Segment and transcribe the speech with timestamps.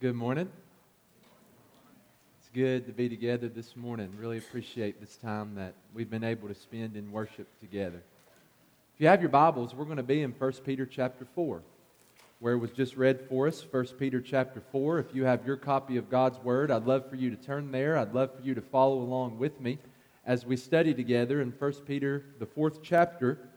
[0.00, 0.48] Good morning.
[2.38, 4.12] It's good to be together this morning.
[4.16, 8.00] Really appreciate this time that we've been able to spend in worship together.
[8.94, 11.62] If you have your Bibles, we're going to be in 1 Peter chapter 4,
[12.38, 15.00] where it was just read for us, 1 Peter chapter 4.
[15.00, 17.98] If you have your copy of God's Word, I'd love for you to turn there.
[17.98, 19.78] I'd love for you to follow along with me
[20.24, 23.48] as we study together in 1 Peter, the fourth chapter,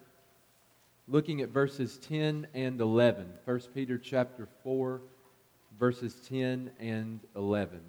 [1.07, 3.27] looking at verses 10 and 11.
[3.45, 5.01] 1 Peter chapter 4
[5.82, 7.82] verses 10 and 11.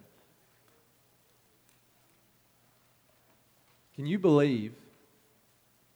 [3.95, 4.73] Can you believe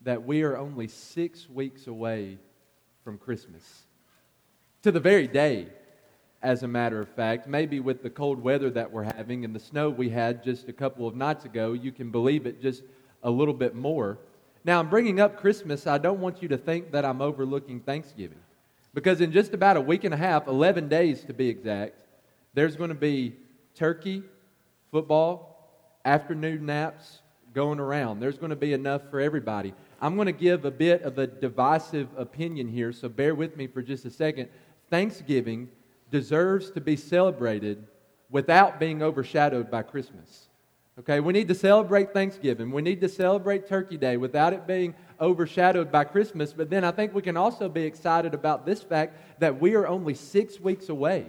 [0.02, 2.36] that we are only six weeks away
[3.02, 3.86] from Christmas?
[4.82, 5.68] To the very day,
[6.42, 7.48] as a matter of fact.
[7.48, 10.74] Maybe with the cold weather that we're having and the snow we had just a
[10.74, 12.82] couple of nights ago, you can believe it just
[13.22, 14.18] a little bit more.
[14.66, 15.86] Now, I'm bringing up Christmas.
[15.86, 18.40] I don't want you to think that I'm overlooking Thanksgiving.
[18.96, 21.96] Because in just about a week and a half, 11 days to be exact,
[22.54, 23.36] there's going to be
[23.74, 24.22] turkey,
[24.90, 27.20] football, afternoon naps
[27.52, 28.20] going around.
[28.20, 29.74] There's going to be enough for everybody.
[30.00, 33.66] I'm going to give a bit of a divisive opinion here, so bear with me
[33.66, 34.48] for just a second.
[34.88, 35.68] Thanksgiving
[36.10, 37.86] deserves to be celebrated
[38.30, 40.48] without being overshadowed by Christmas.
[41.00, 42.72] Okay, we need to celebrate Thanksgiving.
[42.72, 46.52] We need to celebrate Turkey Day without it being overshadowed by Christmas.
[46.52, 49.86] But then I think we can also be excited about this fact that we are
[49.86, 51.26] only six weeks away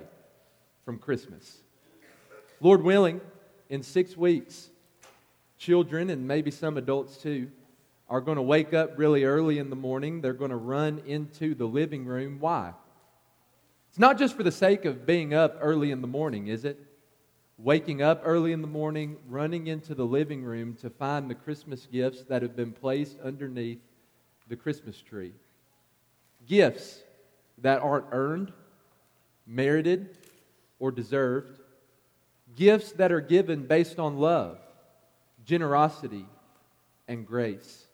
[0.86, 1.58] from Christmas.
[2.62, 3.22] Lord willing,
[3.70, 4.70] in six weeks,
[5.58, 7.50] children and maybe some adults too
[8.10, 10.22] are going to wake up really early in the morning.
[10.22, 12.38] They're going to run into the living room.
[12.40, 12.74] Why?
[13.90, 16.80] It's not just for the sake of being up early in the morning, is it?
[17.58, 21.88] Waking up early in the morning, running into the living room to find the Christmas
[21.92, 23.80] gifts that have been placed underneath
[24.48, 25.34] the Christmas tree.
[26.48, 27.02] Gifts
[27.58, 28.54] that aren't earned,
[29.48, 30.16] merited,
[30.80, 31.60] or deserved.
[32.56, 34.60] Gifts that are given based on love,
[35.44, 36.26] generosity,
[37.08, 37.88] and grace.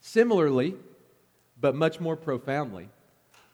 [0.00, 0.74] Similarly,
[1.58, 2.90] but much more profoundly,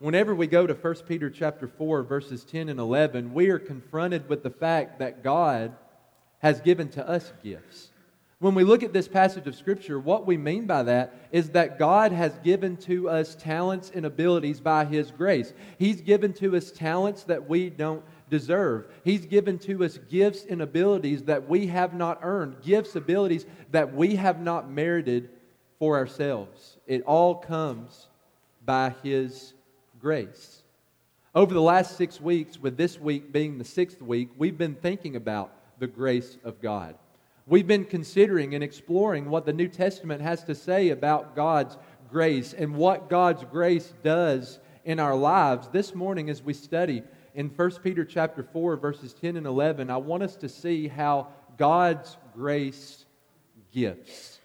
[0.03, 4.29] whenever we go to 1 Peter chapter 4 verses 10 and 11, we are confronted
[4.29, 5.73] with the fact that God
[6.41, 7.91] has given to us gifts.
[8.41, 11.79] When we look at this passage of Scripture, what we mean by that is that
[11.79, 15.53] God has given to us talents and abilities by His grace.
[15.79, 18.87] He's given to us talents that we don't deserve.
[19.05, 23.95] He's given to us gifts and abilities that we have not earned, gifts, abilities that
[23.95, 25.31] we have not merited
[25.79, 26.79] for ourselves.
[26.89, 28.09] It all comes
[28.65, 29.55] by His
[30.03, 30.63] grace.
[31.33, 35.15] Over the last six weeks, with this week being the sixth week, we've been thinking
[35.15, 36.97] about the grace of God.
[37.47, 41.79] We've been considering and exploring what the New Testament has to say about God's
[42.11, 45.69] grace and what God's grace does in our lives.
[45.69, 47.05] This morning, as we study
[47.37, 51.29] in 1 Peter chapter 4, verses 10 and 11, I want us to see how
[51.57, 53.07] God's grace
[53.73, 54.41] gives.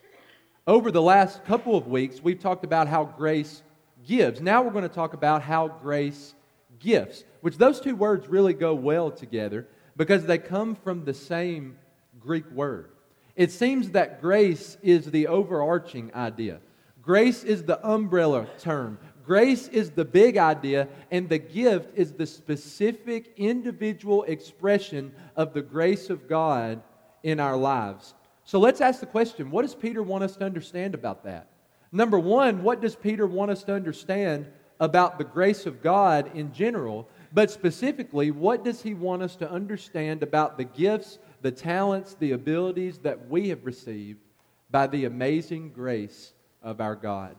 [0.68, 3.64] Over the last couple of weeks, we've talked about how grace
[4.08, 4.42] gives.
[4.42, 6.34] Now we're going to talk about how grace
[6.80, 11.78] gives, which those two words really go well together because they come from the same
[12.20, 12.90] Greek word.
[13.36, 16.60] It seems that grace is the overarching idea.
[17.02, 18.98] Grace is the umbrella term.
[19.24, 25.62] Grace is the big idea, and the gift is the specific individual expression of the
[25.62, 26.82] grace of God
[27.24, 28.14] in our lives.
[28.46, 31.48] So let's ask the question what does Peter want us to understand about that?
[31.92, 34.48] Number one, what does Peter want us to understand
[34.80, 37.08] about the grace of God in general?
[37.34, 42.32] But specifically, what does he want us to understand about the gifts the talents, the
[42.32, 44.20] abilities that we have received
[44.70, 47.36] by the amazing grace of our God.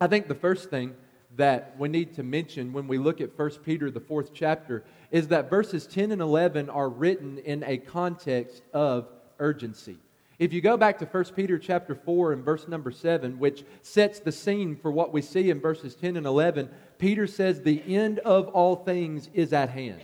[0.00, 0.94] I think the first thing
[1.36, 5.28] that we need to mention when we look at 1 Peter, the fourth chapter, is
[5.28, 9.08] that verses 10 and 11 are written in a context of
[9.38, 9.98] urgency.
[10.38, 14.20] If you go back to 1 Peter chapter 4 and verse number 7, which sets
[14.20, 18.20] the scene for what we see in verses 10 and 11, Peter says, The end
[18.20, 20.00] of all things is at hand.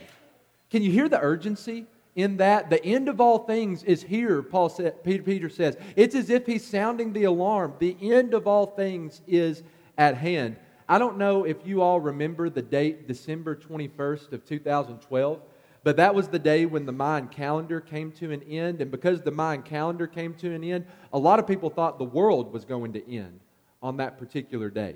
[0.69, 1.85] Can you hear the urgency?
[2.15, 5.77] in that the end of all things is here, Paul said, Peter, Peter says.
[5.95, 7.73] It's as if he's sounding the alarm.
[7.79, 9.63] The end of all things is
[9.97, 10.55] at hand.
[10.87, 15.41] I don't know if you all remember the date, December 21st of 2012,
[15.85, 18.81] but that was the day when the Mayan calendar came to an end.
[18.81, 22.03] And because the Mayan calendar came to an end, a lot of people thought the
[22.03, 23.39] world was going to end
[23.83, 24.95] on that particular day.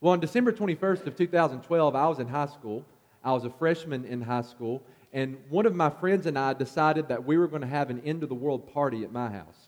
[0.00, 2.84] Well, on December 21st of 2012, I was in high school.
[3.24, 7.08] I was a freshman in high school, and one of my friends and I decided
[7.08, 9.67] that we were going to have an end of the world party at my house.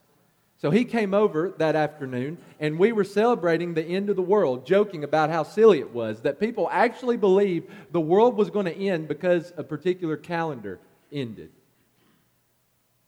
[0.60, 4.66] So he came over that afternoon, and we were celebrating the end of the world,
[4.66, 8.76] joking about how silly it was that people actually believed the world was going to
[8.76, 10.78] end because a particular calendar
[11.10, 11.50] ended.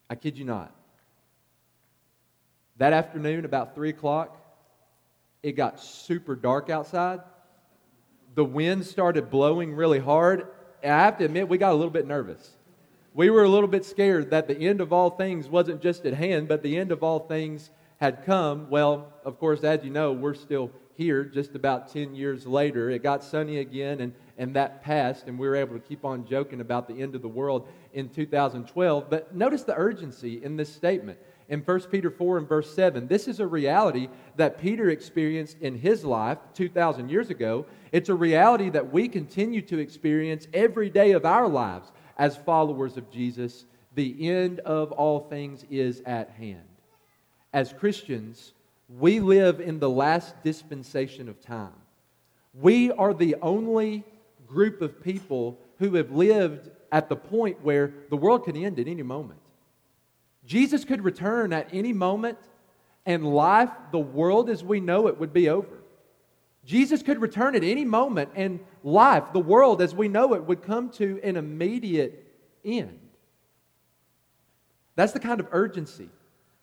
[0.09, 0.75] I kid you not.
[2.79, 4.35] That afternoon, about 3 o'clock,
[5.43, 7.21] it got super dark outside.
[8.35, 10.47] The wind started blowing really hard.
[10.83, 12.51] And I have to admit, we got a little bit nervous.
[13.15, 16.15] We were a little bit scared that the end of all things wasn't just at
[16.15, 17.69] hand, but the end of all things
[17.99, 18.71] had come.
[18.71, 22.89] Well, of course, as you know, we're still here just about 10 years later.
[22.89, 26.27] It got sunny again, and, and that passed, and we were able to keep on
[26.27, 29.11] joking about the end of the world in 2012.
[29.11, 31.19] But notice the urgency in this statement
[31.51, 33.09] in 1 Peter 4 and verse 7.
[33.09, 37.67] This is a reality that Peter experienced in his life 2,000 years ago.
[37.93, 41.93] It's a reality that we continue to experience every day of our lives
[42.23, 43.65] as followers of Jesus.
[43.97, 46.63] The end of all things is at hand.
[47.53, 48.53] As Christians,
[48.89, 51.73] we live in the last dispensation of time.
[52.55, 54.05] We are the only
[54.47, 58.87] group of people who have lived at the point where the world can end at
[58.87, 59.41] any moment.
[60.47, 62.39] Jesus could return at any moment,
[63.05, 65.82] and life, the world as we know it, would be over.
[66.65, 70.63] Jesus could return at any moment, and life, the world as we know it, would
[70.63, 72.25] come to an immediate
[72.65, 72.99] end.
[74.95, 76.09] That's the kind of urgency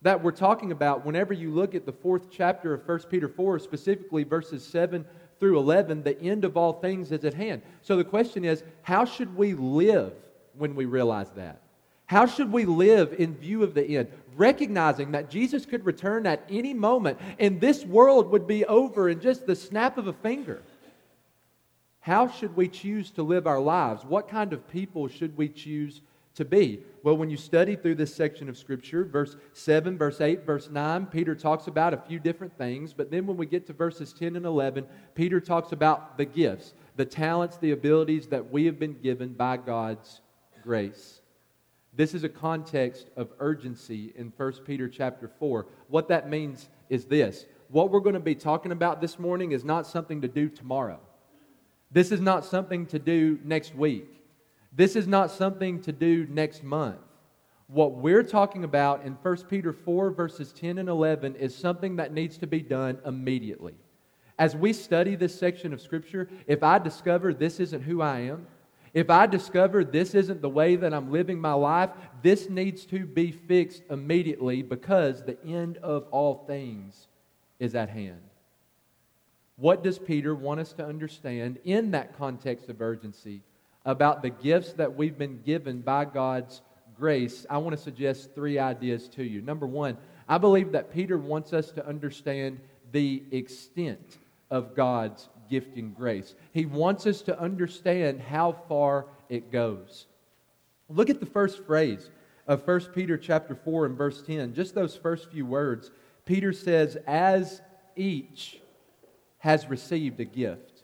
[0.01, 3.59] that we're talking about whenever you look at the fourth chapter of 1 Peter 4,
[3.59, 5.05] specifically verses 7
[5.39, 6.03] through 11.
[6.03, 7.61] The end of all things is at hand.
[7.81, 10.13] So the question is how should we live
[10.57, 11.61] when we realize that?
[12.05, 14.07] How should we live in view of the end?
[14.39, 19.19] Recognizing that Jesus could return at any moment and this world would be over in
[19.19, 20.61] just the snap of a finger.
[21.99, 24.05] How should we choose to live our lives?
[24.05, 25.99] What kind of people should we choose
[26.35, 26.79] to be?
[27.03, 31.07] Well, when you study through this section of Scripture, verse 7, verse 8, verse 9,
[31.07, 32.93] Peter talks about a few different things.
[32.93, 36.73] But then when we get to verses 10 and 11, Peter talks about the gifts,
[36.95, 40.21] the talents, the abilities that we have been given by God's
[40.63, 41.18] grace.
[41.93, 45.65] This is a context of urgency in 1 Peter chapter 4.
[45.87, 47.45] What that means is this.
[47.69, 50.99] What we're going to be talking about this morning is not something to do tomorrow.
[51.91, 54.07] This is not something to do next week.
[54.71, 56.99] This is not something to do next month.
[57.67, 62.13] What we're talking about in 1 Peter 4, verses 10 and 11, is something that
[62.13, 63.75] needs to be done immediately.
[64.39, 68.47] As we study this section of Scripture, if I discover this isn't who I am,
[68.93, 71.89] if I discover this isn't the way that I'm living my life,
[72.21, 77.07] this needs to be fixed immediately because the end of all things
[77.59, 78.21] is at hand.
[79.57, 83.41] What does Peter want us to understand in that context of urgency
[83.85, 86.61] about the gifts that we've been given by God's
[86.97, 87.45] grace?
[87.49, 89.41] I want to suggest three ideas to you.
[89.41, 89.97] Number one,
[90.29, 92.59] I believe that Peter wants us to understand
[92.91, 94.17] the extent
[94.49, 96.35] of God's gifting grace.
[96.53, 100.05] He wants us to understand how far it goes.
[100.89, 102.09] Look at the first phrase
[102.47, 104.53] of 1 Peter chapter 4 and verse 10.
[104.53, 105.91] Just those first few words.
[106.25, 107.61] Peter says, As
[107.95, 108.59] each
[109.39, 110.83] has received a gift.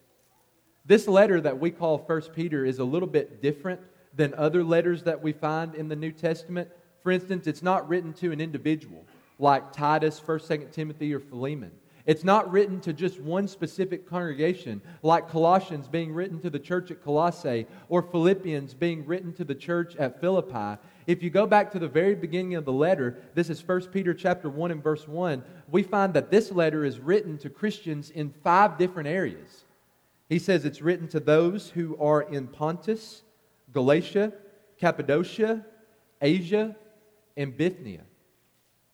[0.86, 3.81] This letter that we call 1 Peter is a little bit different
[4.15, 6.69] than other letters that we find in the New Testament.
[7.03, 9.05] For instance, it's not written to an individual
[9.39, 11.72] like Titus, 1st, 2nd Timothy, or Philemon.
[12.05, 16.91] It's not written to just one specific congregation, like Colossians being written to the church
[16.91, 20.79] at Colossae or Philippians being written to the church at Philippi.
[21.07, 24.13] If you go back to the very beginning of the letter, this is 1 Peter
[24.13, 28.33] chapter 1 and verse 1, we find that this letter is written to Christians in
[28.43, 29.65] five different areas.
[30.29, 33.24] He says it's written to those who are in Pontus,
[33.74, 34.31] Galatia,
[34.79, 35.65] Cappadocia,
[36.21, 36.75] Asia,
[37.35, 38.01] and Bithynia.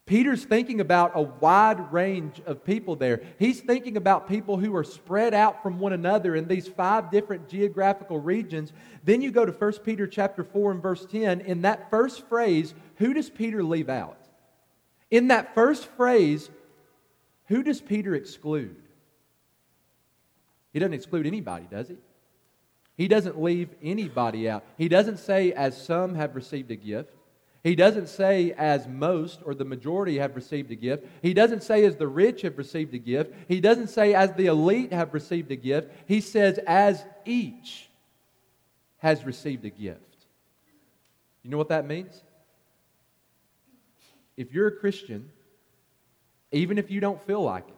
[0.05, 3.21] Peter's thinking about a wide range of people there.
[3.39, 7.47] He's thinking about people who are spread out from one another in these five different
[7.47, 8.73] geographical regions.
[9.03, 11.41] Then you go to 1 Peter chapter 4 and verse 10.
[11.41, 14.17] In that first phrase, who does Peter leave out?
[15.11, 16.49] In that first phrase,
[17.45, 18.75] who does Peter exclude?
[20.73, 21.97] He doesn't exclude anybody, does he?
[22.97, 24.63] He doesn't leave anybody out.
[24.77, 27.13] He doesn't say, as some have received a gift.
[27.63, 31.05] He doesn't say as most or the majority have received a gift.
[31.21, 33.33] He doesn't say as the rich have received a gift.
[33.47, 35.91] He doesn't say as the elite have received a gift.
[36.07, 37.87] He says as each
[38.97, 39.99] has received a gift.
[41.43, 42.23] You know what that means?
[44.37, 45.29] If you're a Christian,
[46.51, 47.75] even if you don't feel like it,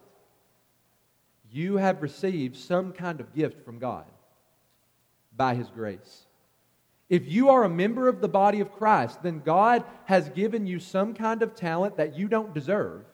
[1.51, 4.05] you have received some kind of gift from God
[5.35, 6.25] by His grace.
[7.13, 10.79] If you are a member of the body of Christ, then God has given you
[10.79, 13.05] some kind of talent that you don't deserve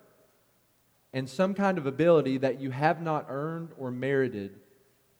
[1.11, 4.51] and some kind of ability that you have not earned or merited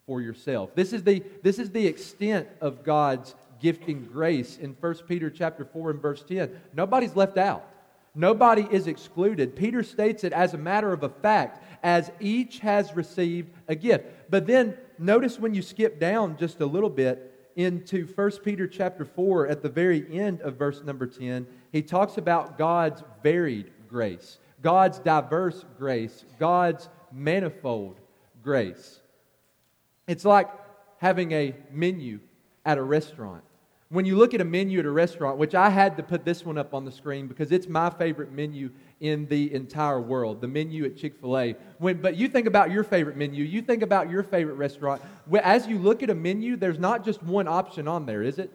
[0.06, 0.76] for yourself.
[0.76, 5.66] This is the, this is the extent of God's gifting grace in 1 Peter chapter
[5.66, 6.50] 4 and verse 10.
[6.74, 7.68] Nobody's left out.
[8.16, 9.58] Nobody is excluded.
[9.58, 14.06] Peter states it as a matter of a fact, as each has received a gift.
[14.30, 19.04] But then notice when you skip down just a little bit into 1 Peter chapter
[19.04, 24.40] 4 at the very end of verse number 10, he talks about God's varied grace,
[24.62, 28.00] God's diverse grace, God's manifold
[28.42, 29.02] grace.
[30.08, 30.50] It's like
[31.00, 32.22] having a menu
[32.66, 33.44] at a restaurant.
[33.90, 36.46] When you look at a menu at a restaurant, which I had to put this
[36.46, 40.48] one up on the screen because it's my favorite menu in the entire world, the
[40.48, 41.56] menu at Chick fil A.
[41.80, 45.02] But you think about your favorite menu, you think about your favorite restaurant.
[45.42, 48.52] As you look at a menu, there's not just one option on there, is it?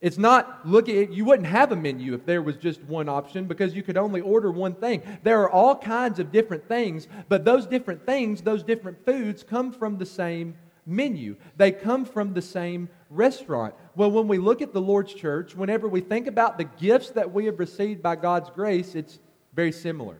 [0.00, 3.74] It's not looking, you wouldn't have a menu if there was just one option because
[3.74, 5.02] you could only order one thing.
[5.22, 9.72] There are all kinds of different things, but those different things, those different foods come
[9.72, 11.36] from the same menu.
[11.56, 13.74] They come from the same restaurant.
[13.96, 17.32] Well, when we look at the Lord's church, whenever we think about the gifts that
[17.32, 19.18] we have received by God's grace, it's
[19.54, 20.16] very similar.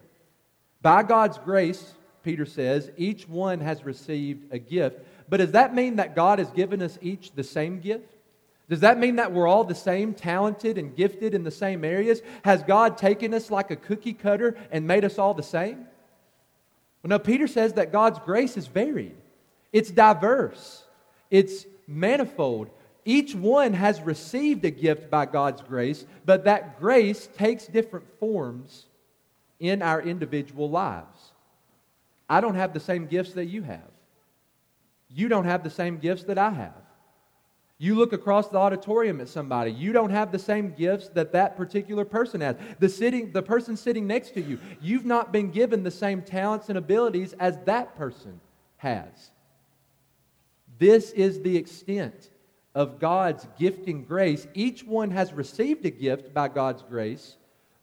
[0.81, 4.99] By God's grace, Peter says, each one has received a gift.
[5.29, 8.15] But does that mean that God has given us each the same gift?
[8.67, 12.21] Does that mean that we're all the same, talented and gifted in the same areas?
[12.43, 15.85] Has God taken us like a cookie cutter and made us all the same?
[17.03, 19.15] Well, no, Peter says that God's grace is varied.
[19.71, 20.83] It's diverse,
[21.29, 22.69] it's manifold.
[23.07, 28.87] Each one has received a gift by God's grace, but that grace takes different forms
[29.59, 31.31] in our individual lives.
[32.29, 33.91] I don't have the same gifts that you have.
[35.09, 36.73] You don't have the same gifts that I have.
[37.77, 41.57] You look across the auditorium at somebody, you don't have the same gifts that that
[41.57, 42.55] particular person has.
[42.79, 46.69] The, sitting, the person sitting next to you, you've not been given the same talents
[46.69, 48.39] and abilities as that person
[48.77, 49.31] has.
[50.77, 52.29] This is the extent
[52.73, 54.47] of God's gifting grace.
[54.53, 57.35] Each one has received a gift by God's grace,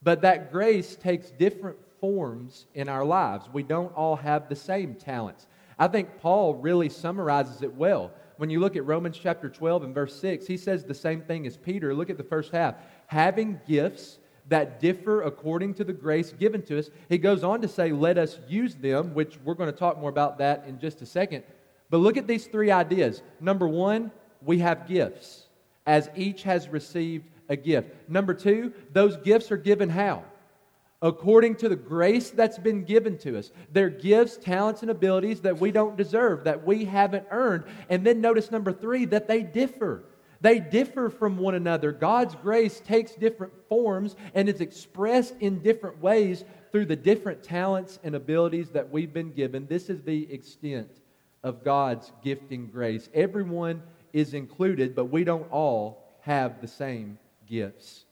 [0.03, 3.49] but that grace takes different forms in our lives.
[3.53, 5.47] We don't all have the same talents.
[5.79, 8.11] I think Paul really summarizes it well.
[8.37, 11.47] When you look at Romans chapter 12 and verse 6, he says the same thing
[11.47, 11.95] as Peter.
[11.95, 12.75] Look at the first half.
[13.07, 14.19] Having gifts
[14.49, 18.19] that differ according to the grace given to us, he goes on to say, let
[18.19, 21.45] us use them, which we're going to talk more about that in just a second.
[21.91, 23.23] But look at these three ideas.
[23.41, 24.11] Number one,
[24.45, 25.45] we have gifts,
[25.87, 27.91] as each has received a gift.
[28.09, 30.25] Number two, those gifts are given how?
[31.01, 33.51] According to the grace that's been given to us.
[33.73, 37.65] They're gifts, talents, and abilities that we don't deserve, that we haven't earned.
[37.89, 40.05] And then notice number three, that they differ.
[40.41, 41.93] They differ from one another.
[41.93, 47.99] God's grace takes different forms and is expressed in different ways through the different talents
[48.03, 49.67] and abilities that we've been given.
[49.67, 50.89] This is the extent
[51.43, 53.09] of God's gifting grace.
[53.13, 53.83] Everyone
[54.13, 57.19] is included, but we don't all have the same
[57.53, 58.07] gifts.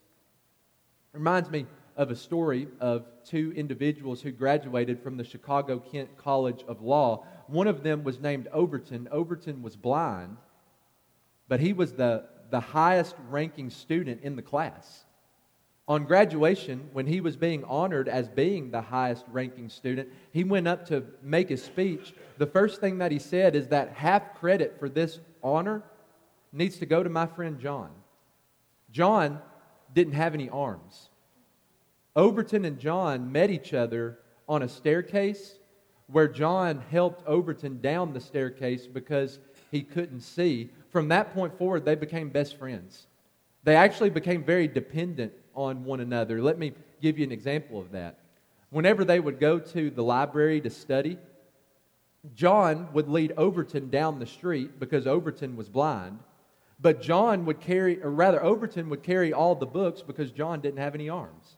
[1.15, 1.67] Reminds me
[1.97, 7.25] of a story of two individuals who graduated from the Chicago Kent College of Law.
[7.47, 9.09] One of them was named Overton.
[9.11, 10.37] Overton was blind,
[11.49, 15.05] but he was the, the highest ranking student in the class.
[15.89, 20.69] On graduation, when he was being honored as being the highest ranking student, he went
[20.69, 22.13] up to make his speech.
[22.37, 25.83] The first thing that he said is that half credit for this honor
[26.53, 27.91] needs to go to my friend John.
[28.93, 29.41] John
[29.95, 31.11] didn't have any arms.
[32.17, 34.19] Overton and John met each other
[34.49, 35.59] on a staircase
[36.09, 39.39] where John helped Overton down the staircase because
[39.71, 40.71] he couldn't see.
[40.91, 43.07] From that point forward, they became best friends.
[43.63, 46.43] They actually became very dependent on one another.
[46.43, 48.19] Let me give you an example of that.
[48.71, 51.19] Whenever they would go to the library to study,
[52.35, 56.19] John would lead Overton down the street because Overton was blind.
[56.83, 60.79] But John would carry, or rather, Overton would carry all the books because John didn't
[60.79, 61.57] have any arms.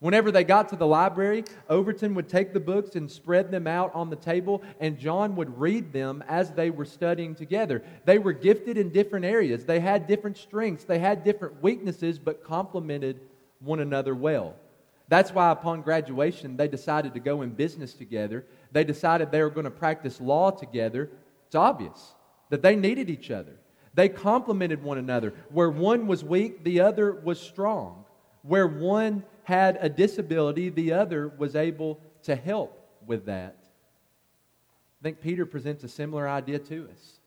[0.00, 3.92] Whenever they got to the library, Overton would take the books and spread them out
[3.94, 7.82] on the table, and John would read them as they were studying together.
[8.04, 12.44] They were gifted in different areas, they had different strengths, they had different weaknesses, but
[12.44, 13.20] complemented
[13.58, 14.54] one another well.
[15.08, 18.44] That's why, upon graduation, they decided to go in business together.
[18.70, 21.10] They decided they were going to practice law together.
[21.46, 22.14] It's obvious
[22.50, 23.56] that they needed each other.
[23.98, 25.34] They complemented one another.
[25.50, 28.04] Where one was weak, the other was strong.
[28.42, 33.56] Where one had a disability, the other was able to help with that.
[33.60, 37.18] I think Peter presents a similar idea to us.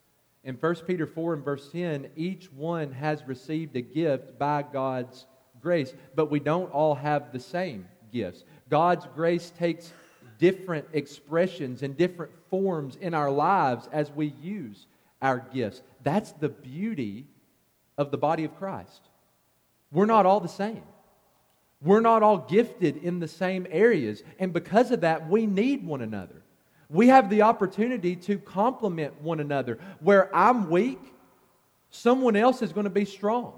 [0.46, 5.26] In 1 Peter 4 and verse 10, each one has received a gift by God's
[5.62, 8.46] grace, but we don't all have the same gifts.
[8.70, 9.92] God's grace takes
[10.40, 14.88] different expressions and different forms in our lives as we use
[15.22, 15.82] our gifts.
[16.04, 17.28] That's the beauty
[17.98, 19.02] of the body of Christ.
[19.92, 20.84] We're not all the same.
[21.82, 24.24] We're not all gifted in the same areas.
[24.40, 26.42] And because of that, we need one another.
[26.90, 29.80] We have the opportunity to complement one another.
[30.00, 31.00] Where I'm weak,
[31.90, 33.54] someone else is going to be strong.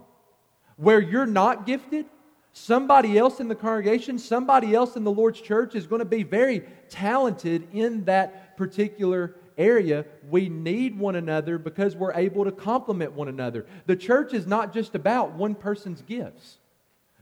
[0.77, 2.05] Where you're not gifted,
[2.53, 6.23] somebody else in the congregation, somebody else in the Lord's church is going to be
[6.23, 10.05] very talented in that particular area.
[10.29, 13.65] We need one another because we're able to complement one another.
[13.85, 16.57] The church is not just about one person's gifts.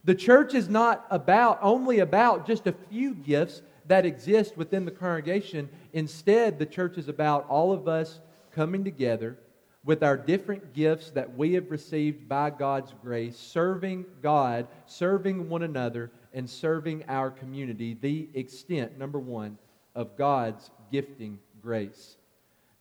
[0.03, 4.91] The church is not about only about just a few gifts that exist within the
[4.91, 5.69] congregation.
[5.93, 8.19] Instead, the church is about all of us
[8.51, 9.37] coming together
[9.83, 15.63] with our different gifts that we have received by God's grace, serving God, serving one
[15.63, 17.97] another, and serving our community.
[17.99, 19.57] The extent, number one,
[19.95, 22.17] of God's gifting grace.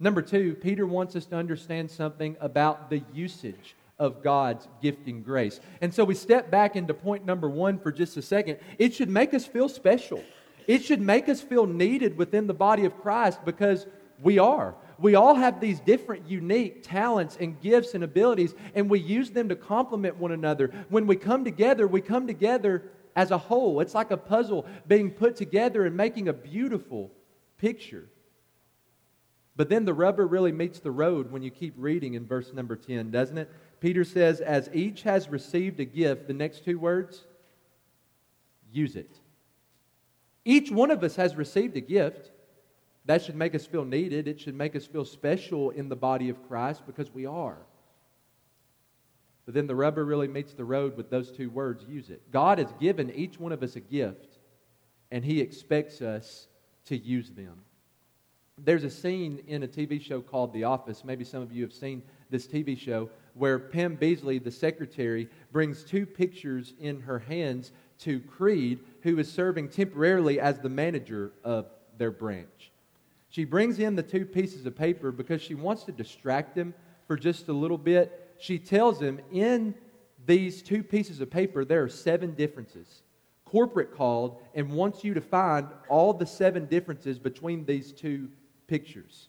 [0.01, 5.61] Number two, Peter wants us to understand something about the usage of God's gifting grace.
[5.83, 8.57] And so we step back into point number one for just a second.
[8.79, 10.25] It should make us feel special.
[10.67, 13.87] It should make us feel needed within the body of Christ because
[14.23, 14.75] we are.
[14.99, 19.51] We all have these different, unique talents and gifts and abilities, and we use them
[19.51, 20.71] to complement one another.
[20.89, 22.85] When we come together, we come together
[23.17, 23.81] as a whole.
[23.81, 27.11] It's like a puzzle being put together and making a beautiful
[27.59, 28.09] picture.
[29.61, 32.77] But then the rubber really meets the road when you keep reading in verse number
[32.77, 33.51] 10, doesn't it?
[33.79, 37.27] Peter says, As each has received a gift, the next two words,
[38.73, 39.19] use it.
[40.47, 42.31] Each one of us has received a gift.
[43.05, 44.29] That should make us feel needed.
[44.29, 47.59] It should make us feel special in the body of Christ because we are.
[49.45, 52.23] But then the rubber really meets the road with those two words use it.
[52.33, 54.39] God has given each one of us a gift,
[55.11, 56.49] and He expects us
[56.87, 57.61] to use them.
[58.65, 61.05] There's a scene in a TV show called The Office.
[61.05, 65.83] Maybe some of you have seen this TV show where Pam Beesly, the secretary, brings
[65.83, 71.67] two pictures in her hands to Creed, who is serving temporarily as the manager of
[71.97, 72.71] their branch.
[73.31, 76.75] She brings in the two pieces of paper because she wants to distract him
[77.07, 78.35] for just a little bit.
[78.39, 79.75] She tells him in
[80.27, 83.03] these two pieces of paper, there are seven differences.
[83.45, 88.29] Corporate called and wants you to find all the seven differences between these two
[88.71, 89.29] pictures.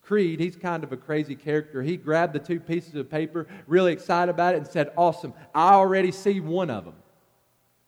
[0.00, 1.82] Creed, he's kind of a crazy character.
[1.82, 5.74] He grabbed the two pieces of paper, really excited about it, and said, Awesome, I
[5.74, 6.94] already see one of them.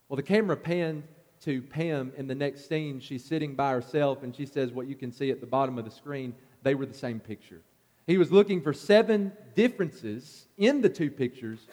[0.08, 1.04] Well, the camera panned
[1.44, 3.00] to Pam in the next scene.
[3.00, 5.84] She's sitting by herself and she says, What you can see at the bottom of
[5.84, 7.62] the screen, they were the same picture.
[8.06, 11.66] He was looking for seven differences in the two pictures,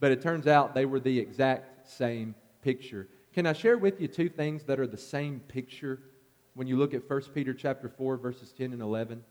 [0.00, 3.08] but it turns out they were the exact same picture.
[3.34, 6.00] Can I share with you two things that are the same picture
[6.56, 9.22] when you look at 1 Peter chapter 4 verses 10 and 11?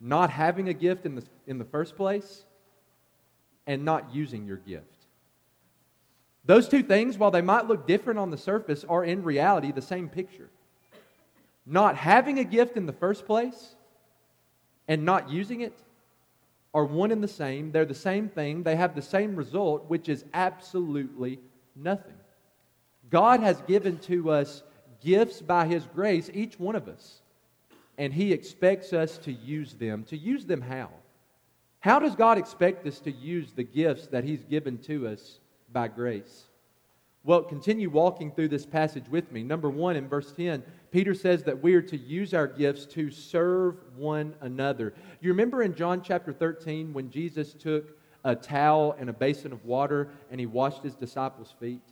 [0.00, 2.44] Not having a gift in the, in the first place
[3.66, 4.86] and not using your gift.
[6.46, 9.82] Those two things, while they might look different on the surface, are in reality the
[9.82, 10.48] same picture.
[11.66, 13.74] Not having a gift in the first place
[14.88, 15.76] and not using it
[16.72, 17.72] are one and the same.
[17.72, 18.62] They're the same thing.
[18.62, 21.40] They have the same result, which is absolutely
[21.76, 22.14] nothing.
[23.10, 24.62] God has given to us
[25.02, 27.20] gifts by His grace, each one of us,
[27.98, 30.04] and He expects us to use them.
[30.04, 30.90] To use them how?
[31.80, 35.40] How does God expect us to use the gifts that He's given to us
[35.72, 36.44] by grace.
[37.22, 39.42] Well, continue walking through this passage with me.
[39.42, 43.10] Number one, in verse 10, Peter says that we are to use our gifts to
[43.10, 44.94] serve one another.
[45.20, 49.64] You remember in John chapter 13 when Jesus took a towel and a basin of
[49.64, 51.82] water and he washed his disciples' feet?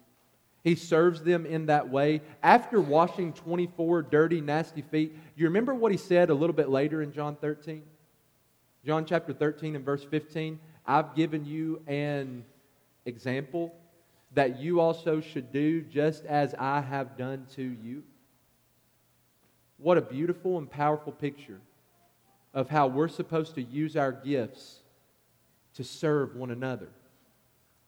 [0.69, 2.21] He serves them in that way.
[2.43, 7.01] After washing 24 dirty, nasty feet, you remember what he said a little bit later
[7.01, 7.83] in John 13?
[8.85, 12.45] John chapter 13 and verse 15 I've given you an
[13.07, 13.75] example
[14.35, 18.03] that you also should do just as I have done to you?
[19.79, 21.61] What a beautiful and powerful picture
[22.53, 24.81] of how we're supposed to use our gifts
[25.77, 26.89] to serve one another.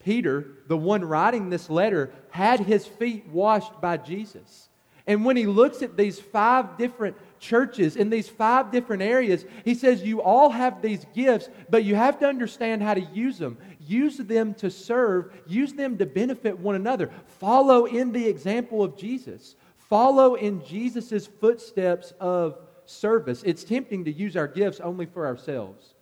[0.04, 4.68] Peter, the one writing this letter, had his feet washed by Jesus.
[5.06, 9.74] And when he looks at these five different churches in these five different areas, he
[9.74, 13.58] says, You all have these gifts, but you have to understand how to use them.
[13.80, 17.10] Use them to serve, use them to benefit one another.
[17.38, 23.42] Follow in the example of Jesus, follow in Jesus' footsteps of service.
[23.44, 25.94] It's tempting to use our gifts only for ourselves,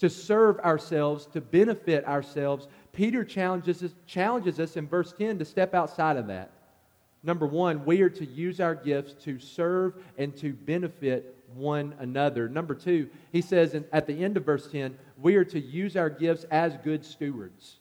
[0.00, 2.66] to serve ourselves, to benefit ourselves.
[2.96, 6.50] Peter challenges us, challenges us in verse 10 to step outside of that.
[7.22, 12.48] Number one, we are to use our gifts to serve and to benefit one another.
[12.48, 15.94] Number two, he says in, at the end of verse 10, we are to use
[15.94, 17.80] our gifts as good stewards.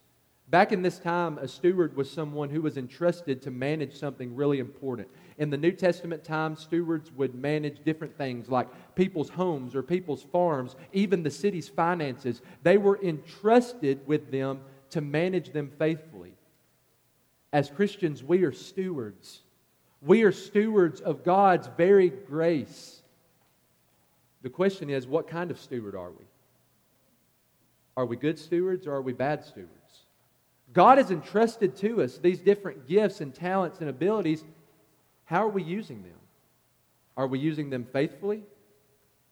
[0.50, 4.60] Back in this time, a steward was someone who was entrusted to manage something really
[4.60, 5.08] important.
[5.38, 10.24] In the New Testament time, stewards would manage different things like people's homes or people's
[10.24, 12.42] farms, even the city's finances.
[12.64, 14.60] They were entrusted with them
[14.96, 16.32] to manage them faithfully.
[17.52, 19.42] As Christians, we are stewards.
[20.02, 23.02] We are stewards of God's very grace.
[24.42, 26.24] The question is, what kind of steward are we?
[27.98, 29.70] Are we good stewards or are we bad stewards?
[30.72, 34.46] God has entrusted to us these different gifts and talents and abilities.
[35.26, 36.20] How are we using them?
[37.18, 38.44] Are we using them faithfully?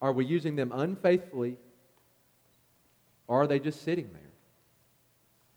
[0.02, 1.56] Are we using them unfaithfully?
[3.30, 4.33] Or are they just sitting there?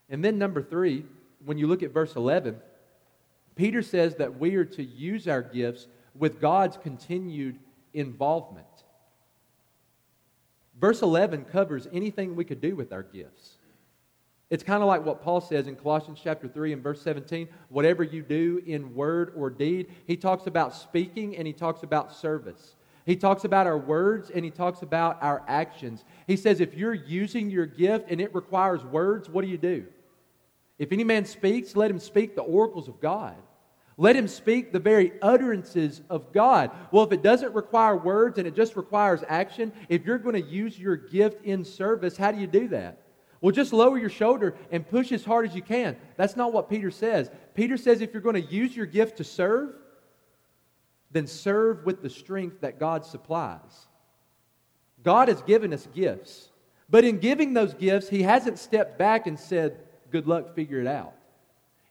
[0.09, 1.05] And then, number three,
[1.45, 2.57] when you look at verse 11,
[3.57, 7.59] Peter says that we are to use our gifts with God's continued
[7.95, 8.67] involvement.
[10.79, 13.57] Verse 11 covers anything we could do with our gifts.
[14.51, 17.49] It's kind of like what Paul says in Colossians chapter 3 and verse 17.
[17.69, 22.15] Whatever you do in word or deed, he talks about speaking and he talks about
[22.15, 22.77] service.
[23.07, 26.05] He talks about our words and he talks about our actions.
[26.27, 29.87] He says if you're using your gift and it requires words, what do you do?
[30.79, 33.37] If any man speaks, let him speak the oracles of God.
[33.99, 36.71] Let him speak the very utterances of God.
[36.93, 40.49] Well, if it doesn't require words and it just requires action, if you're going to
[40.49, 43.01] use your gift in service, how do you do that?
[43.41, 45.97] Well, just lower your shoulder and push as hard as you can.
[46.17, 47.31] That's not what Peter says.
[47.55, 49.75] Peter says if you're going to use your gift to serve,
[51.11, 53.87] then serve with the strength that God supplies.
[55.03, 56.51] God has given us gifts.
[56.91, 59.79] But in giving those gifts, He hasn't stepped back and said,
[60.11, 61.15] Good luck, figure it out.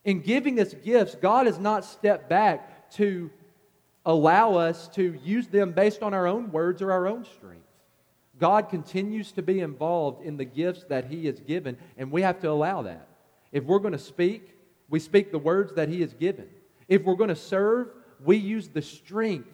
[0.04, 3.30] In giving us gifts, God has not stepped back to
[4.04, 7.66] allow us to use them based on our own words or our own strength.
[8.38, 12.40] God continues to be involved in the gifts that He has given, and we have
[12.40, 13.08] to allow that.
[13.50, 14.54] If we're going to speak,
[14.88, 16.46] we speak the words that He has given.
[16.86, 17.88] If we're going to serve,
[18.24, 19.48] we use the strength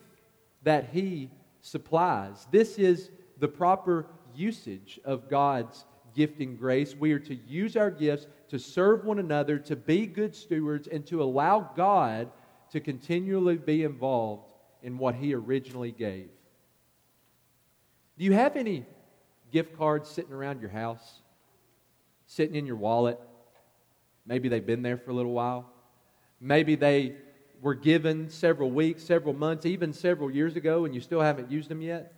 [0.65, 1.31] that He
[1.63, 2.47] supplies.
[2.51, 6.95] This is the proper usage of God's gifting grace.
[6.95, 11.07] We are to use our gifts to serve one another, to be good stewards, and
[11.07, 12.31] to allow God
[12.71, 14.45] to continually be involved
[14.83, 16.29] in what He originally gave.
[18.19, 18.85] Do you have any
[19.51, 21.21] gift cards sitting around your house,
[22.27, 23.19] sitting in your wallet?
[24.27, 25.71] Maybe they've been there for a little while.
[26.41, 27.17] Maybe they
[27.61, 31.69] were given several weeks, several months, even several years ago, and you still haven't used
[31.69, 32.13] them yet.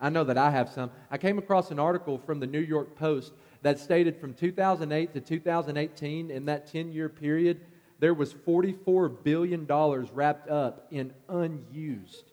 [0.00, 0.90] I know that I have some.
[1.10, 3.32] I came across an article from the New York Post
[3.62, 7.60] that stated from 2008 to 2018, in that 10 year period,
[7.98, 12.32] there was $44 billion wrapped up in unused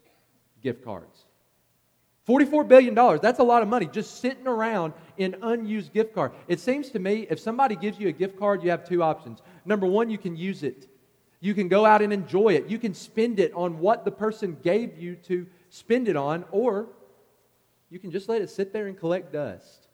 [0.63, 1.25] gift cards.
[2.27, 6.33] $44 billion, that's a lot of money just sitting around in unused gift card.
[6.47, 9.41] It seems to me if somebody gives you a gift card, you have two options.
[9.65, 10.89] Number one, you can use it.
[11.39, 12.67] You can go out and enjoy it.
[12.67, 16.89] You can spend it on what the person gave you to spend it on, or
[17.89, 19.87] you can just let it sit there and collect dust.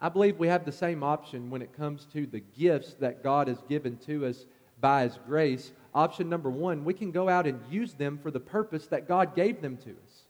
[0.00, 3.48] I believe we have the same option when it comes to the gifts that God
[3.48, 4.46] has given to us
[4.80, 5.72] by His grace.
[5.94, 9.34] Option number one, we can go out and use them for the purpose that God
[9.34, 10.24] gave them to us.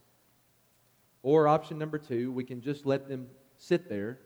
[1.23, 4.19] Or option number two, we can just let them sit there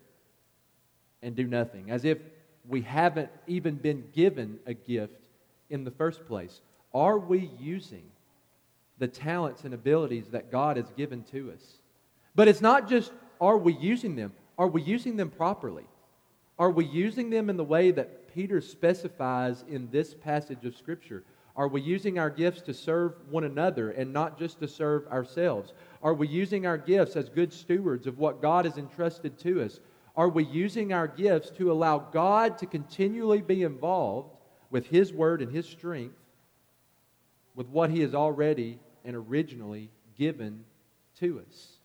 [1.22, 2.18] and do nothing, as if
[2.68, 5.28] we haven't even been given a gift
[5.70, 6.60] in the first place.
[6.94, 8.04] Are we using
[8.98, 11.78] the talents and abilities that God has given to us?
[12.34, 15.84] But it's not just are we using them, are we using them properly?
[16.58, 21.24] Are we using them in the way that Peter specifies in this passage of Scripture?
[21.56, 25.72] Are we using our gifts to serve one another and not just to serve ourselves?
[26.02, 29.80] Are we using our gifts as good stewards of what God has entrusted to us?
[30.16, 34.30] Are we using our gifts to allow God to continually be involved
[34.70, 36.16] with His word and His strength
[37.54, 40.64] with what He has already and originally given
[41.18, 41.81] to us?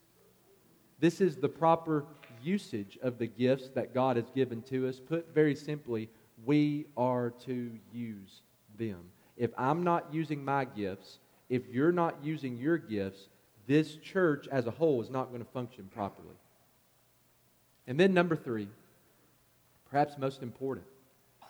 [0.99, 2.05] This is the proper
[2.43, 4.99] usage of the gifts that God has given to us.
[4.99, 6.09] Put very simply,
[6.45, 8.41] we are to use
[8.77, 8.99] them.
[9.37, 13.29] If I'm not using my gifts, if you're not using your gifts,
[13.67, 16.35] this church as a whole is not going to function properly.
[17.85, 18.67] And then, number three,
[19.89, 20.85] perhaps most important,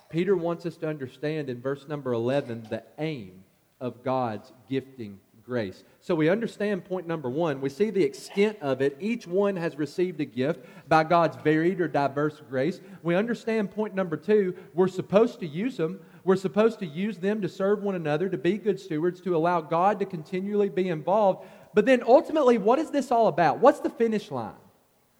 [0.09, 3.43] Peter wants us to understand in verse number 11 the aim
[3.79, 5.83] of God's gifting grace.
[6.07, 7.59] So we understand point number one.
[7.59, 8.95] We see the extent of it.
[9.01, 12.79] Each one has received a gift by God's varied or diverse grace.
[13.03, 14.55] We understand point number two.
[14.73, 15.99] We're supposed to use them.
[16.23, 19.59] We're supposed to use them to serve one another, to be good stewards, to allow
[19.59, 21.45] God to continually be involved.
[21.73, 23.59] But then ultimately, what is this all about?
[23.59, 24.55] What's the finish line?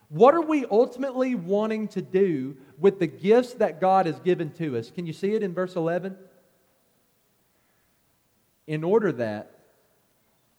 [0.08, 4.78] What are we ultimately wanting to do with the gifts that God has given to
[4.78, 4.90] us?
[4.90, 6.16] Can you see it in verse 11?
[8.68, 9.57] In order that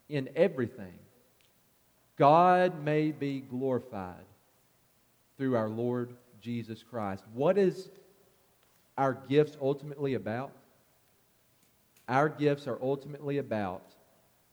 [0.08, 0.98] in everything
[2.16, 4.24] God may be glorified
[5.36, 7.24] through our Lord Jesus Christ.
[7.32, 7.90] What is
[8.96, 10.50] our gifts ultimately about?
[12.08, 13.82] Our gifts are ultimately about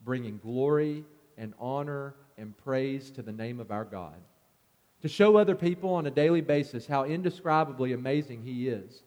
[0.04, 1.04] bringing glory
[1.38, 4.16] and honor and praise to the name of our God.
[5.02, 9.04] To show other people on a daily basis how indescribably amazing He is.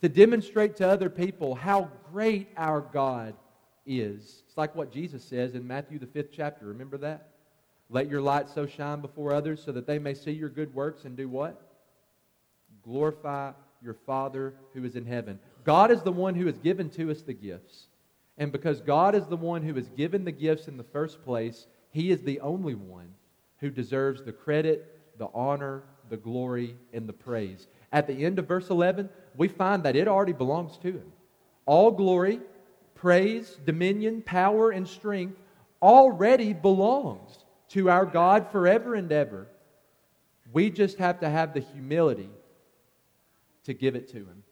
[0.00, 3.34] To demonstrate to other people how great our God
[3.86, 4.42] is.
[4.58, 6.66] Like what Jesus says in Matthew, the fifth chapter.
[6.66, 7.28] Remember that?
[7.90, 11.04] Let your light so shine before others so that they may see your good works
[11.04, 11.62] and do what?
[12.82, 15.38] Glorify your Father who is in heaven.
[15.62, 17.86] God is the one who has given to us the gifts.
[18.36, 21.68] And because God is the one who has given the gifts in the first place,
[21.92, 23.14] He is the only one
[23.58, 27.68] who deserves the credit, the honor, the glory, and the praise.
[27.92, 31.12] At the end of verse 11, we find that it already belongs to Him.
[31.64, 32.40] All glory,
[32.98, 35.38] praise, dominion, power, and strength
[35.80, 39.46] already belongs to our God forever and ever.
[40.52, 42.30] We just have to have the humility
[43.64, 44.42] to give it to Him.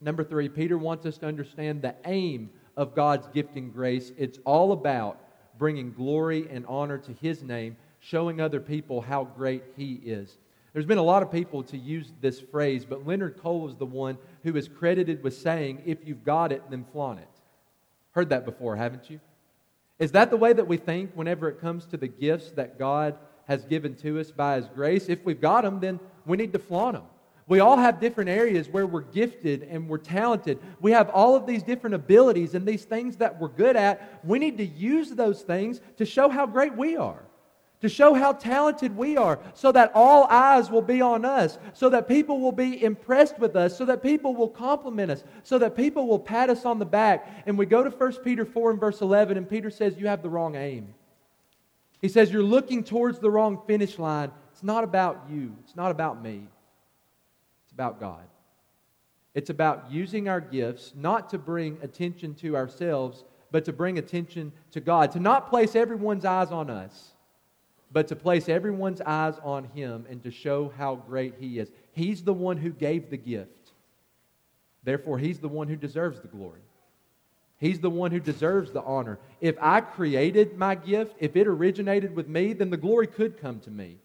[0.00, 4.12] Number three, Peter wants us to understand the aim of God's gift and grace.
[4.18, 5.18] It's all about
[5.58, 10.36] bringing glory and honor to His name, showing other people how great He is.
[10.76, 13.86] There's been a lot of people to use this phrase, but Leonard Cole is the
[13.86, 17.30] one who is credited with saying, if you've got it, then flaunt it.
[18.10, 19.18] Heard that before, haven't you?
[19.98, 23.16] Is that the way that we think whenever it comes to the gifts that God
[23.48, 25.08] has given to us by His grace?
[25.08, 27.04] If we've got them, then we need to flaunt them.
[27.46, 30.58] We all have different areas where we're gifted and we're talented.
[30.82, 34.20] We have all of these different abilities and these things that we're good at.
[34.26, 37.22] We need to use those things to show how great we are,
[37.80, 41.88] to show how talented we are, so that all eyes will be on us, so
[41.90, 45.76] that people will be impressed with us, so that people will compliment us, so that
[45.76, 47.44] people will pat us on the back.
[47.46, 50.22] And we go to 1 Peter 4 and verse 11, and Peter says, You have
[50.22, 50.94] the wrong aim.
[52.00, 54.30] He says, You're looking towards the wrong finish line.
[54.52, 56.48] It's not about you, it's not about me
[57.66, 58.22] it's about God.
[59.34, 64.52] It's about using our gifts not to bring attention to ourselves, but to bring attention
[64.70, 65.10] to God.
[65.12, 67.12] To not place everyone's eyes on us,
[67.96, 71.70] but to place everyone's eyes on Him and to show how great He is.
[71.92, 73.72] He's the one who gave the gift.
[74.84, 76.60] Therefore, He's the one who deserves the glory.
[77.58, 79.18] He's the one who deserves the honor.
[79.40, 83.60] If I created my gift, if it originated with me, then the glory could come
[83.60, 83.96] to me.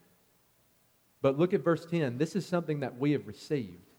[1.21, 2.17] But look at verse 10.
[2.17, 3.89] This is something that we have received.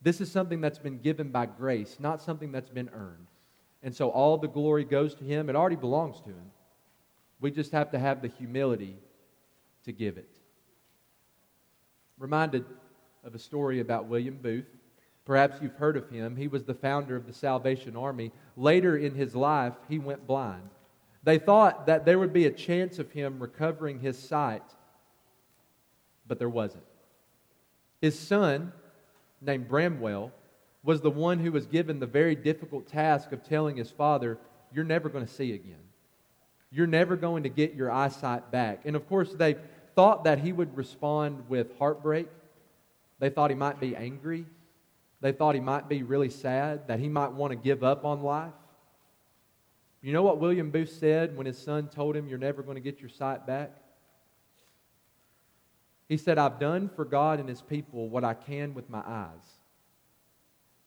[0.00, 3.26] This is something that's been given by grace, not something that's been earned.
[3.82, 5.50] And so all the glory goes to Him.
[5.50, 6.50] It already belongs to Him.
[7.42, 8.96] We just have to have the humility
[9.84, 10.30] to give it.
[12.18, 12.64] Reminded
[13.22, 14.64] of a story about William Booth.
[15.26, 16.36] Perhaps you've heard of him.
[16.36, 18.32] He was the founder of the Salvation Army.
[18.56, 20.70] Later in his life, he went blind.
[21.22, 24.62] They thought that there would be a chance of him recovering his sight
[26.26, 26.84] but there wasn't.
[28.00, 28.72] His son,
[29.42, 30.32] named Bramwell,
[30.82, 34.38] was the one who was given the very difficult task of telling his father,
[34.72, 35.82] You're never going to see again.
[36.72, 38.82] You're never going to get your eyesight back.
[38.86, 39.56] And of course, they
[39.94, 42.28] thought that he would respond with heartbreak.
[43.18, 44.46] They thought he might be angry.
[45.20, 48.22] They thought he might be really sad, that he might want to give up on
[48.22, 48.54] life.
[50.00, 52.80] You know what William Booth said when his son told him, You're never going to
[52.80, 53.70] get your sight back?
[56.08, 59.60] He said, I've done for God and his people what I can with my eyes.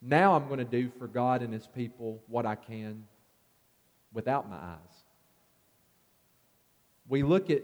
[0.02, 3.06] Now I'm going to do for God and his people what I can
[4.14, 5.05] without my eyes.
[7.08, 7.62] We look at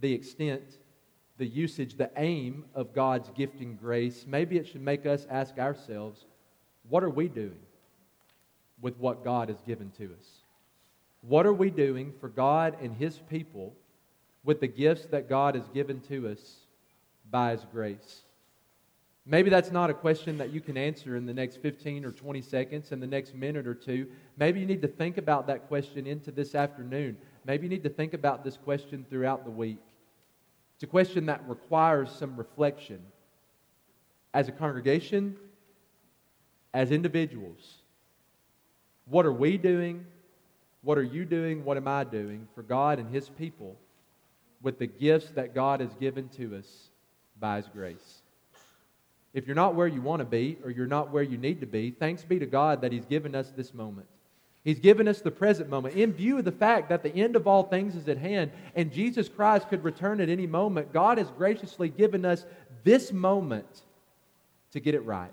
[0.00, 0.62] the extent,
[1.38, 4.24] the usage, the aim of God's gifting grace.
[4.26, 6.24] Maybe it should make us ask ourselves,
[6.88, 7.58] what are we doing
[8.80, 10.26] with what God has given to us?
[11.22, 13.74] What are we doing for God and his people
[14.44, 16.60] with the gifts that God has given to us
[17.30, 18.22] by His grace.
[19.26, 22.40] Maybe that's not a question that you can answer in the next 15 or 20
[22.40, 24.06] seconds, in the next minute or two.
[24.38, 27.16] Maybe you need to think about that question into this afternoon.
[27.44, 29.78] Maybe you need to think about this question throughout the week.
[30.74, 33.00] It's a question that requires some reflection.
[34.32, 35.36] As a congregation,
[36.72, 37.78] as individuals,
[39.06, 40.06] what are we doing?
[40.82, 41.64] What are you doing?
[41.64, 43.76] What am I doing for God and His people
[44.62, 46.90] with the gifts that God has given to us
[47.38, 48.22] by His grace?
[49.34, 51.66] If you're not where you want to be or you're not where you need to
[51.66, 54.06] be, thanks be to God that He's given us this moment.
[54.62, 57.46] He's given us the present moment in view of the fact that the end of
[57.46, 60.92] all things is at hand and Jesus Christ could return at any moment.
[60.92, 62.44] God has graciously given us
[62.84, 63.82] this moment
[64.72, 65.32] to get it right.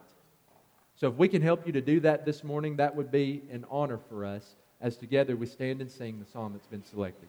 [0.96, 3.66] So, if we can help you to do that this morning, that would be an
[3.70, 7.28] honor for us as together we stand and sing the song that's been selected.